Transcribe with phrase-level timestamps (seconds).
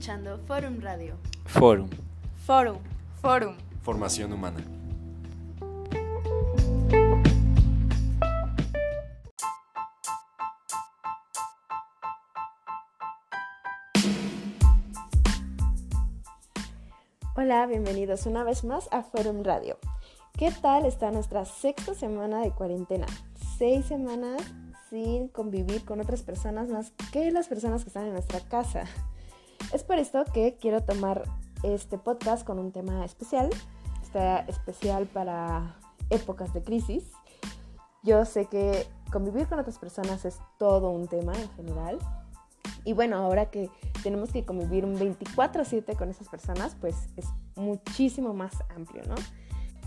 [0.00, 1.14] escuchando Forum Radio.
[1.44, 1.90] Forum.
[2.46, 2.78] Forum.
[3.20, 3.54] Forum.
[3.82, 4.64] Formación humana.
[17.36, 19.76] Hola, bienvenidos una vez más a Forum Radio.
[20.38, 23.06] ¿Qué tal está nuestra sexta semana de cuarentena?
[23.58, 24.40] Seis semanas
[24.88, 28.84] sin convivir con otras personas más que las personas que están en nuestra casa.
[29.72, 31.22] Es por esto que quiero tomar
[31.62, 33.50] este podcast con un tema especial.
[34.02, 35.76] Está especial para
[36.10, 37.04] épocas de crisis.
[38.02, 41.98] Yo sé que convivir con otras personas es todo un tema en general.
[42.84, 43.70] Y bueno, ahora que
[44.02, 49.14] tenemos que convivir un 24/7 con esas personas, pues es muchísimo más amplio, ¿no?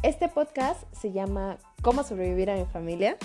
[0.04, 3.18] Este podcast se llama Cómo sobrevivir a mi familia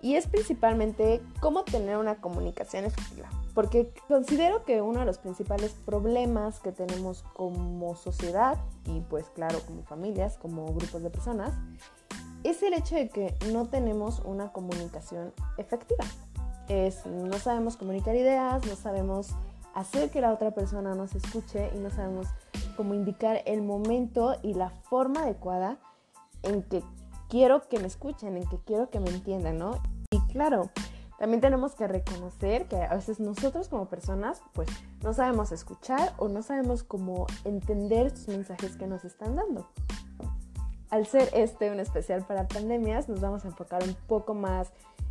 [0.00, 3.28] y es principalmente cómo tener una comunicación efectiva.
[3.54, 9.60] Porque considero que uno de los principales problemas que tenemos como sociedad y pues claro
[9.66, 11.52] como familias, como grupos de personas,
[12.44, 16.04] es el hecho de que no tenemos una comunicación efectiva.
[16.68, 19.30] Es, no sabemos comunicar ideas, no sabemos
[19.74, 22.26] hacer que la otra persona nos escuche y no sabemos
[22.76, 25.78] cómo indicar el momento y la forma adecuada
[26.42, 26.82] en que
[27.28, 29.80] quiero que me escuchen, en que quiero que me entiendan, ¿no?
[30.10, 30.70] Y claro,
[31.18, 34.68] también tenemos que reconocer que a veces nosotros como personas pues
[35.02, 39.68] no sabemos escuchar o no sabemos cómo entender estos mensajes que nos están dando.
[40.90, 44.70] Al ser este un especial para pandemias, nos vamos a enfocar un poco más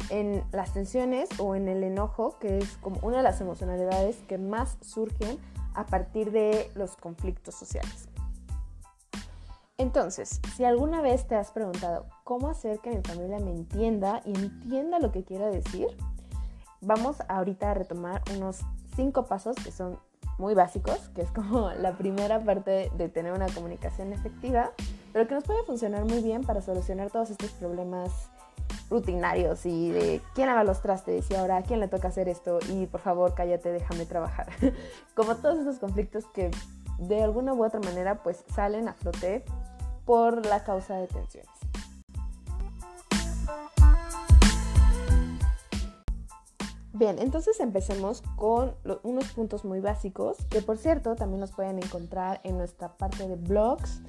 [0.10, 4.38] en las tensiones o en el enojo, que es como una de las emocionalidades que
[4.38, 5.38] más surgen
[5.76, 8.07] a partir de los conflictos sociales.
[9.80, 14.34] Entonces, si alguna vez te has preguntado cómo hacer que mi familia me entienda y
[14.34, 15.88] entienda lo que quiero decir,
[16.82, 18.62] vamos ahorita a retomar unos
[18.96, 20.00] cinco pasos que son
[20.40, 24.72] muy básicos, que es como la primera parte de tener una comunicación efectiva,
[25.14, 28.32] pero que nos puede funcionar muy bien para solucionar todos estos problemas
[28.90, 32.88] rutinarios y de quién lava los trastes y ahora quién le toca hacer esto y
[32.88, 34.48] por favor cállate, déjame trabajar.
[35.14, 36.50] Como todos esos conflictos que
[36.98, 39.44] de alguna u otra manera pues salen a flote
[40.08, 41.52] por la causa de tensiones.
[46.94, 48.74] Bien, entonces empecemos con
[49.04, 53.36] unos puntos muy básicos que por cierto también los pueden encontrar en nuestra parte de
[53.36, 54.02] blogs,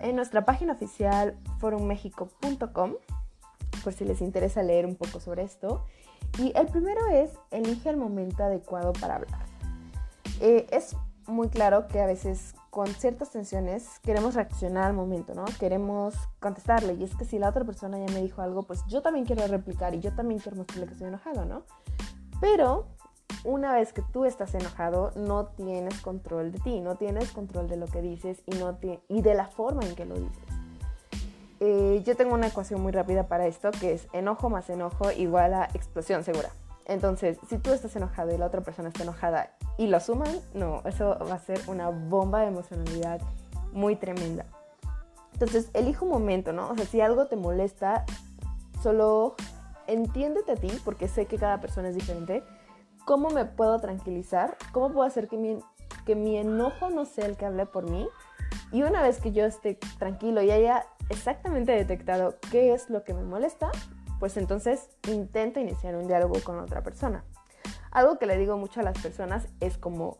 [0.00, 2.96] en nuestra página oficial forummexico.com
[3.82, 5.84] por si les interesa leer un poco sobre esto.
[6.38, 9.46] Y el primero es, elige el momento adecuado para hablar.
[10.40, 10.96] Eh, es
[11.26, 15.44] muy claro que a veces con ciertas tensiones queremos reaccionar al momento, ¿no?
[15.58, 16.94] Queremos contestarle.
[16.94, 19.46] Y es que si la otra persona ya me dijo algo, pues yo también quiero
[19.46, 21.62] replicar y yo también quiero mostrarle que estoy enojado, ¿no?
[22.40, 22.86] Pero
[23.44, 27.76] una vez que tú estás enojado, no tienes control de ti, no tienes control de
[27.76, 28.78] lo que dices y, no
[29.08, 30.44] y de la forma en que lo dices.
[31.60, 35.54] Eh, yo tengo una ecuación muy rápida para esto, que es enojo más enojo igual
[35.54, 36.50] a explosión segura.
[36.86, 40.82] Entonces, si tú estás enojado y la otra persona está enojada y lo suman, no,
[40.84, 43.20] eso va a ser una bomba de emocionalidad
[43.72, 44.46] muy tremenda.
[45.32, 46.70] Entonces, elige un momento, ¿no?
[46.70, 48.04] O sea, si algo te molesta,
[48.82, 49.34] solo
[49.88, 52.44] entiéndete a ti, porque sé que cada persona es diferente.
[53.04, 54.56] ¿Cómo me puedo tranquilizar?
[54.72, 55.58] ¿Cómo puedo hacer que mi,
[56.04, 58.08] que mi enojo no sea el que hable por mí?
[58.72, 63.14] Y una vez que yo esté tranquilo y haya exactamente detectado qué es lo que
[63.14, 63.70] me molesta,
[64.18, 67.24] pues entonces intento iniciar un diálogo con otra persona.
[67.90, 70.18] Algo que le digo mucho a las personas es como,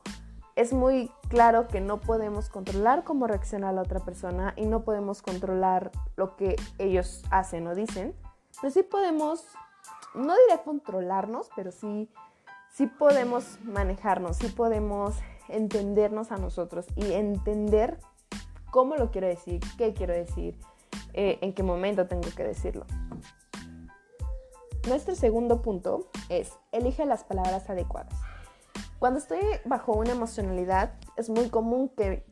[0.55, 5.23] es muy claro que no podemos controlar cómo reacciona la otra persona y no podemos
[5.23, 8.15] controlar lo que ellos hacen o dicen,
[8.61, 9.45] pero sí podemos,
[10.15, 12.09] no diré controlarnos, pero sí,
[12.73, 15.15] sí podemos manejarnos, sí podemos
[15.49, 17.99] entendernos a nosotros y entender
[18.71, 20.59] cómo lo quiero decir, qué quiero decir,
[21.13, 22.87] eh, en qué momento tengo que decirlo.
[24.87, 28.15] Nuestro segundo punto es elige las palabras adecuadas.
[29.01, 32.25] Cuando estoy bajo una emocionalidad es muy común que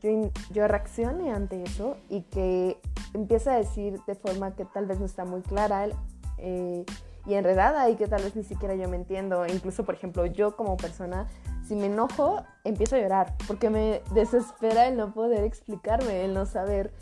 [0.51, 2.79] yo, reaccione ante eso y que
[3.13, 5.89] empiece a decir de forma que tal vez no está muy clara
[6.37, 6.85] eh,
[7.25, 9.45] y enredada y que tal vez ni siquiera yo me entiendo.
[9.45, 11.27] Incluso, por ejemplo, yo como persona,
[11.67, 16.45] si me enojo, empiezo a llorar porque me desespera el no poder explicarme, el no
[16.45, 16.93] saber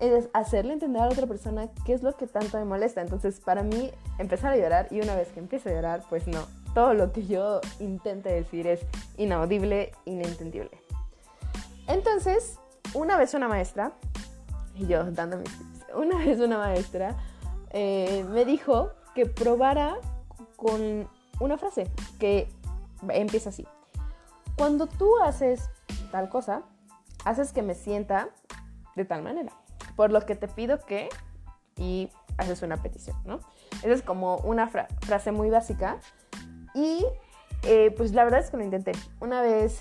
[0.00, 3.00] es hacerle entender a la otra persona qué es lo que tanto me molesta.
[3.00, 6.46] Entonces, para mí, empezar a llorar y una vez que empiezo a llorar, pues no,
[6.74, 8.80] todo lo que yo intente decir es
[9.16, 10.70] inaudible, inentendible.
[11.86, 12.58] Entonces,
[12.94, 13.92] una vez una maestra,
[14.74, 15.50] y yo dando mis
[15.94, 17.16] una vez una maestra
[17.70, 19.96] eh, me dijo que probara
[20.56, 21.08] con
[21.40, 22.48] una frase que
[23.08, 23.66] empieza así.
[24.56, 25.70] Cuando tú haces
[26.10, 26.62] tal cosa,
[27.24, 28.28] haces que me sienta
[28.94, 29.52] de tal manera.
[29.96, 31.08] Por lo que te pido que
[31.76, 33.40] y haces una petición, ¿no?
[33.78, 35.98] Esa es como una frase muy básica
[36.74, 37.04] y
[37.62, 38.92] eh, pues la verdad es que lo intenté.
[39.20, 39.80] Una vez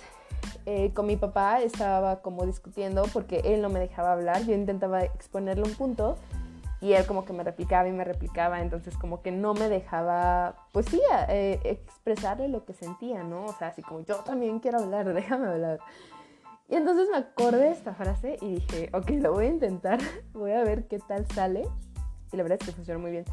[0.65, 5.03] eh, con mi papá estaba como discutiendo porque él no me dejaba hablar, yo intentaba
[5.03, 6.17] exponerle un punto
[6.83, 10.55] y él como que me replicaba y me replicaba, entonces como que no me dejaba,
[10.73, 13.45] pues sí, eh, expresarle lo que sentía, ¿no?
[13.45, 15.79] O sea, así como yo también quiero hablar, déjame hablar.
[16.73, 19.99] Y entonces me acordé de esta frase y dije, ok, lo voy a intentar,
[20.33, 21.67] voy a ver qué tal sale.
[22.31, 23.25] Y la verdad es que funcionó muy bien.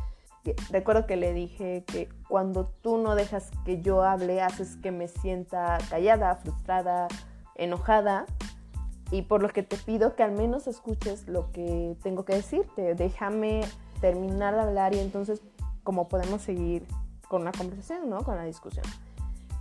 [0.68, 5.08] Recuerdo que le dije que cuando tú no dejas que yo hable, haces que me
[5.08, 7.08] sienta callada, frustrada,
[7.54, 8.26] enojada.
[9.10, 12.94] Y por lo que te pido que al menos escuches lo que tengo que decirte.
[12.94, 13.62] Déjame
[14.02, 15.40] terminar de hablar y entonces
[15.82, 16.84] como podemos seguir
[17.26, 18.22] con la conversación, ¿no?
[18.22, 18.84] Con la discusión.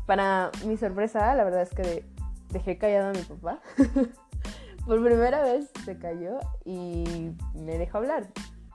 [0.06, 2.04] Para mi sorpresa, la verdad es que
[2.50, 3.60] dejé callado a mi papá.
[4.86, 8.28] por primera vez se cayó y me dejó hablar.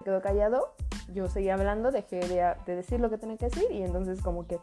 [0.04, 0.74] Quedó callado
[1.12, 4.58] yo seguía hablando, dejé de, decir lo que tenía que decir y entonces como que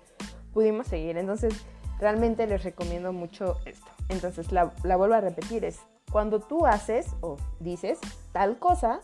[0.53, 1.17] pudimos seguir.
[1.17, 1.53] Entonces
[1.99, 3.87] realmente les recomiendo mucho esto.
[4.09, 5.79] Entonces la, la vuelvo a repetir, es
[6.11, 7.99] cuando tú haces o dices
[8.31, 9.01] tal cosa,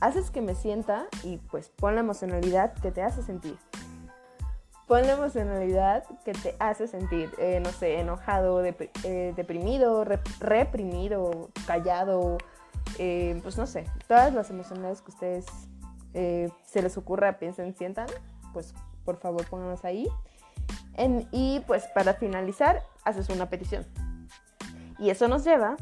[0.00, 3.56] haces que me sienta y pues pon la emocionalidad que te hace sentir.
[4.90, 10.04] Pon la emocionalidad que te hace sentir, eh, no sé, enojado, eh, deprimido,
[10.40, 12.38] reprimido, callado,
[12.98, 15.46] eh, pues no sé, todas las emociones que ustedes
[16.12, 18.08] se les ocurra, piensen, sientan,
[18.52, 20.08] pues por favor pónganos ahí.
[21.30, 23.86] y pues para finalizar, haces una petición.
[24.98, 25.76] Y eso nos lleva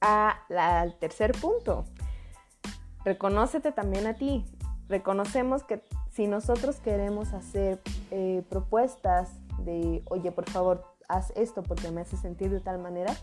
[0.00, 1.86] al tercer punto.
[3.02, 4.44] Reconócete también a ti.
[4.90, 7.80] Reconocemos que si nosotros queremos hacer
[8.10, 9.30] eh, propuestas
[9.64, 13.14] de, oye, por favor, haz esto porque me hace sentir de tal manera,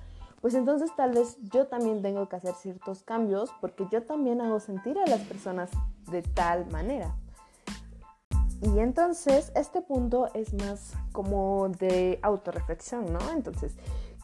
[0.41, 4.59] pues entonces tal vez yo también tengo que hacer ciertos cambios porque yo también hago
[4.59, 5.69] sentir a las personas
[6.09, 7.15] de tal manera.
[8.61, 13.19] Y entonces este punto es más como de autorreflexión, ¿no?
[13.31, 13.75] Entonces,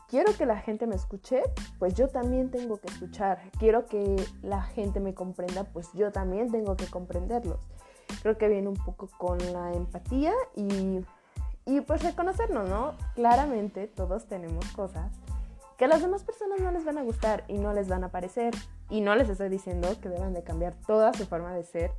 [0.10, 1.42] quiero que la gente me escuche,
[1.80, 3.40] pues yo también tengo que escuchar.
[3.60, 7.60] Quiero que la gente me comprenda, pues yo también tengo que comprenderlos.
[8.26, 11.00] Creo que viene un poco con la empatía y,
[11.68, 12.96] y pues reconocernos, ¿no?
[13.14, 15.12] Claramente todos tenemos cosas
[15.78, 18.10] que a las demás personas no les van a gustar y no les van a
[18.10, 18.56] parecer.
[18.90, 21.92] Y no les estoy diciendo que deben de cambiar toda su forma de ser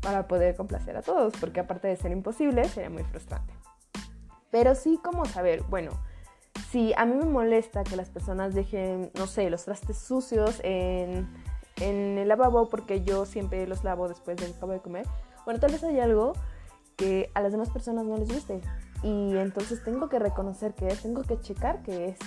[0.00, 3.52] para poder complacer a todos, porque aparte de ser imposible, sería muy frustrante.
[4.50, 5.90] Pero sí como saber, bueno,
[6.70, 11.28] si a mí me molesta que las personas dejen, no sé, los trastes sucios en,
[11.76, 15.06] en el lavabo porque yo siempre los lavo después de que acabo de comer,
[15.44, 16.34] bueno, tal vez hay algo
[16.96, 18.60] que a las demás personas no les guste.
[19.02, 22.18] Y entonces tengo que reconocer que es, tengo que checar que es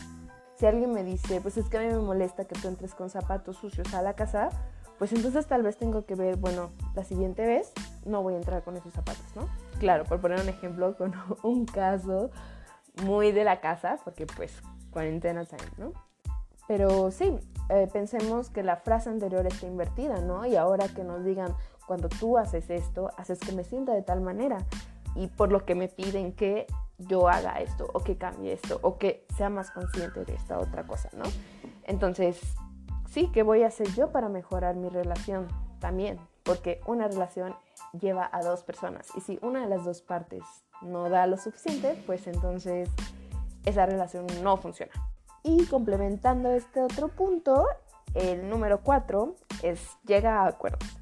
[0.58, 3.10] si alguien me dice, pues es que a mí me molesta que tú entres con
[3.10, 4.50] zapatos sucios a la casa,
[4.98, 7.72] pues entonces tal vez tengo que ver, bueno, la siguiente vez
[8.06, 9.48] no voy a entrar con esos zapatos, ¿no?
[9.80, 11.14] Claro, por poner un ejemplo con
[11.44, 12.32] un caso
[13.04, 14.52] muy de la casa, porque pues
[14.90, 15.94] cuarentena time, ¿no?
[16.68, 17.38] Pero sí,
[17.70, 20.46] eh, pensemos que la frase anterior está invertida, ¿no?
[20.46, 21.56] Y ahora que nos digan,
[21.88, 24.60] cuando tú haces esto, haces que me sienta de tal manera
[25.16, 26.68] y por lo que me piden que
[27.00, 30.86] yo haga esto o que cambie esto o que sea más consciente de esta otra
[30.86, 31.24] cosa, ¿no?
[31.86, 32.40] Entonces,
[33.10, 35.48] sí, ¿qué voy a hacer yo para mejorar mi relación
[35.80, 36.20] también?
[36.44, 37.56] Porque una relación
[38.00, 40.44] lleva a dos personas y si una de las dos partes
[40.82, 42.90] no da lo suficiente, pues entonces
[43.66, 44.92] esa relación no funciona.
[45.44, 47.66] Y complementando este otro punto,
[48.14, 50.98] el número cuatro es llega a acuerdos.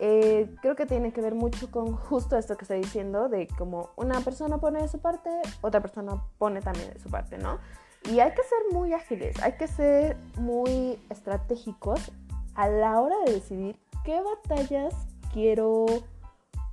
[0.00, 3.90] Eh, creo que tiene que ver mucho con justo esto que estoy diciendo, de como
[3.96, 7.58] una persona pone de su parte, otra persona pone también de su parte, ¿no?
[8.04, 12.12] Y hay que ser muy ágiles, hay que ser muy estratégicos
[12.54, 14.94] a la hora de decidir qué batallas
[15.32, 15.86] quiero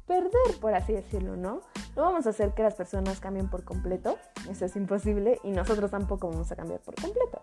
[0.06, 1.62] perder, por así decirlo, ¿no?
[1.96, 4.18] No vamos a hacer que las personas cambien por completo,
[4.50, 7.42] eso es imposible, y nosotros tampoco vamos a cambiar por completo.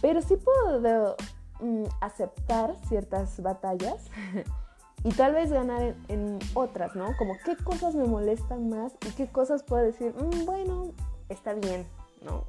[0.00, 1.16] Pero sí puedo
[1.60, 4.04] mm, aceptar ciertas batallas
[5.06, 7.16] y tal vez ganar en, otras, ¿no?
[7.16, 10.90] Como qué cosas me molestan más y qué cosas puedo decir, mm, bueno,
[11.28, 11.86] está bien,
[12.22, 12.42] ¿no?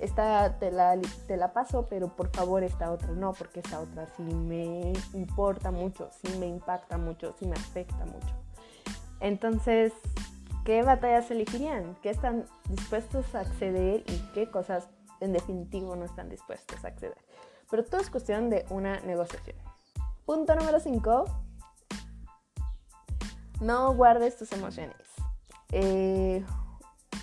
[0.00, 4.08] Esta te la, te la paso, pero por favor esta otra no, porque esta otra
[4.16, 8.34] sí me importa mucho, sí me impacta mucho, sí me afecta mucho.
[9.20, 9.92] Entonces,
[10.64, 11.96] ¿qué batallas elegirían?
[12.02, 14.88] ¿Qué están dispuestos a acceder y qué cosas
[15.20, 17.16] en definitivo no están dispuestos a acceder?
[17.70, 19.56] Pero todo es cuestión de una negociación.
[20.24, 21.45] Punto número 5
[23.60, 24.96] no guardes tus emociones.
[25.72, 26.44] Eh,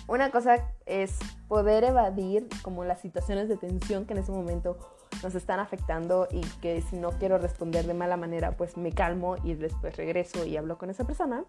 [0.06, 4.78] una cosa es poder evadir como las situaciones de tensión que en ese momento
[5.22, 9.36] nos están afectando y que si no quiero responder de mala manera, pues me calmo
[9.42, 11.44] y después regreso y hablo con esa persona.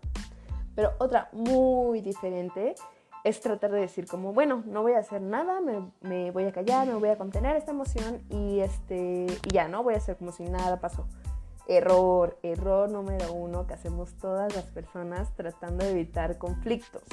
[0.76, 2.76] Pero otra muy diferente
[3.26, 5.60] es tratar de decir como, bueno, no voy a hacer nada,
[6.02, 9.84] me, voy a callar, me voy a contener esta emoción y, este, y ya, ¿no?
[9.84, 11.08] Voy a hacer como si nada pasó.
[11.68, 17.04] Error, error número uno que hacemos todas las personas tratando de evitar conflictos.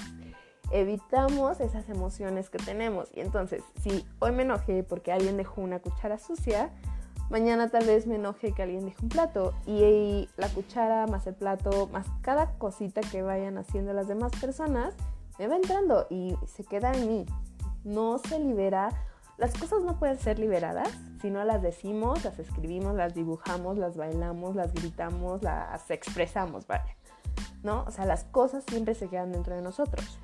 [0.71, 3.09] Evitamos esas emociones que tenemos.
[3.15, 6.71] Y entonces, si hoy me enojé porque alguien dejó una cuchara sucia,
[7.31, 9.55] mañana tal vez me enoje que alguien dejó un plato.
[9.67, 14.95] Y la cuchara más el plato, más cada cosita que vayan haciendo las demás personas,
[15.39, 17.27] me va entrando y se queda en mí.
[17.85, 18.91] No se libera.
[19.39, 20.89] Las cosas no pueden ser liberadas
[21.21, 26.97] si no las decimos, las escribimos, las dibujamos, las bailamos, las gritamos, las expresamos, vaya.
[27.63, 27.85] ¿No?
[27.87, 30.19] O sea, las cosas siempre se quedan dentro de nosotros.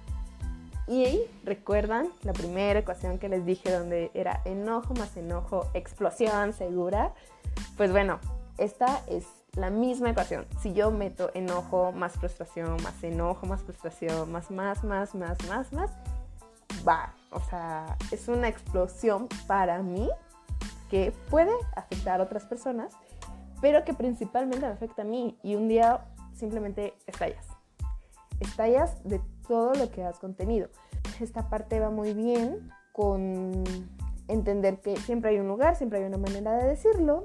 [0.88, 7.14] Y recuerdan la primera ecuación que les dije donde era enojo más enojo, explosión segura.
[7.76, 8.18] Pues bueno,
[8.56, 9.24] esta es
[9.54, 10.46] la misma ecuación.
[10.60, 15.72] Si yo meto enojo más frustración, más enojo más frustración, más, más, más, más, más,
[15.72, 15.90] más,
[16.86, 17.14] va.
[17.30, 20.08] O sea, es una explosión para mí
[20.90, 22.94] que puede afectar a otras personas,
[23.60, 25.38] pero que principalmente me afecta a mí.
[25.42, 27.46] Y un día simplemente estallas.
[28.40, 30.68] Estallas de todo lo que has contenido.
[31.20, 33.64] Esta parte va muy bien con
[34.28, 37.24] entender que siempre hay un lugar, siempre hay una manera de decirlo,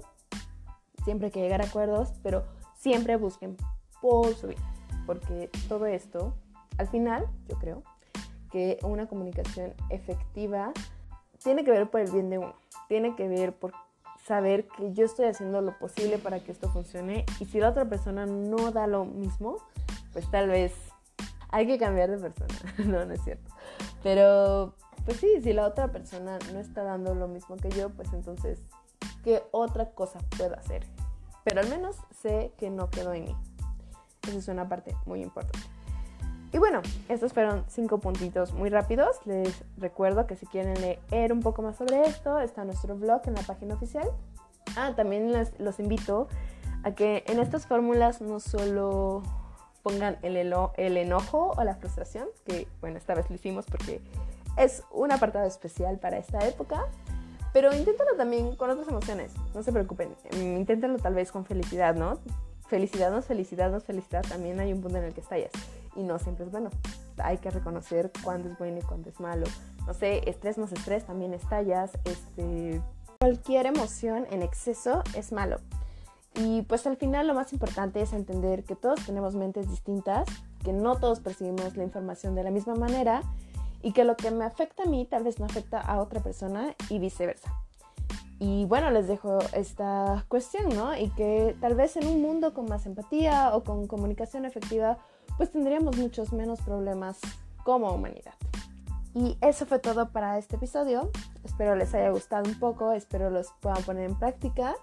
[1.03, 2.45] siempre hay que llegar a acuerdos, pero
[2.75, 3.57] siempre busquen
[4.01, 4.61] por su bien,
[5.05, 6.33] porque todo esto,
[6.77, 7.83] al final, yo creo
[8.53, 10.71] que una comunicación efectiva
[11.43, 12.53] tiene que ver por el bien de uno,
[12.87, 13.73] tiene que ver por
[14.23, 17.85] saber que yo estoy haciendo lo posible para que esto funcione y si la otra
[17.85, 19.57] persona no da lo mismo,
[20.13, 20.71] pues tal vez
[21.49, 22.73] hay que cambiar de persona.
[22.85, 23.51] no, no es cierto.
[24.03, 28.13] Pero, pues sí, si la otra persona no está dando lo mismo que yo, pues
[28.13, 28.59] entonces,
[29.23, 30.85] ¿qué otra cosa puedo hacer?
[31.43, 33.35] Pero al menos sé que no quedó en mí.
[34.27, 35.72] Esa es una parte muy importante.
[36.53, 39.19] Y bueno, estos fueron cinco puntitos muy rápidos.
[39.25, 43.33] Les recuerdo que si quieren leer un poco más sobre esto, está nuestro blog en
[43.33, 44.07] la página oficial.
[44.77, 46.27] Ah, también les, los invito
[46.83, 49.23] a que en estas fórmulas no solo
[49.81, 53.99] pongan el, el enojo o la frustración, que bueno, esta vez lo hicimos porque
[54.55, 56.85] es un apartado especial para esta época,
[57.51, 61.95] pero inténtalo también con otras emociones, no se preocupen, mm, inténtenlo tal vez con felicidad,
[61.95, 62.19] ¿no?
[62.67, 65.51] Felicidad no felicidad, no felicidad, también hay un punto en el que estallas
[65.95, 66.69] y no siempre es bueno.
[67.17, 69.45] Hay que reconocer cuándo es bueno y cuándo es malo.
[69.85, 72.81] No sé, estrés más estrés también estallas, este,
[73.19, 75.57] cualquier emoción en exceso es malo.
[76.35, 80.27] Y pues al final lo más importante es entender que todos tenemos mentes distintas,
[80.63, 83.21] que no todos percibimos la información de la misma manera
[83.83, 86.75] y que lo que me afecta a mí tal vez no afecta a otra persona
[86.89, 87.53] y viceversa.
[88.45, 90.97] Y bueno, les dejo esta cuestión, ¿no?
[90.97, 94.97] Y que tal vez en un mundo con más empatía o con comunicación efectiva,
[95.37, 97.21] pues tendríamos muchos menos problemas
[97.63, 98.33] como humanidad.
[99.15, 101.09] Y eso fue todo para este episodio.
[101.45, 104.75] Espero les haya gustado un poco, espero los puedan poner en práctica.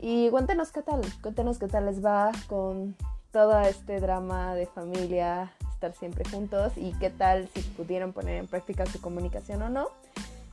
[0.00, 2.94] Y cuéntenos qué tal, cuéntenos qué tal les va con
[3.32, 8.46] todo este drama de familia, estar siempre juntos y qué tal si pudieron poner en
[8.46, 9.88] práctica su comunicación o no.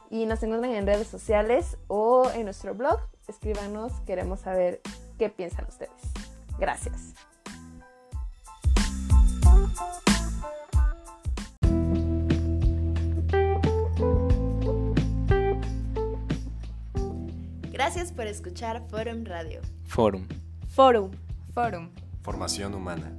[0.10, 3.00] Y nos encuentran en redes sociales o en nuestro blog.
[3.28, 4.82] Escríbanos, queremos saber
[5.18, 5.92] qué piensan ustedes.
[6.58, 7.14] Gracias.
[17.72, 19.62] Gracias por escuchar Forum Radio.
[19.86, 20.28] Forum.
[20.68, 21.12] Forum.
[21.54, 21.90] Forum.
[22.24, 23.12] Formación humana.